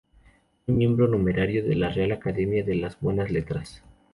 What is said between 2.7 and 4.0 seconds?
las Buenas Letras.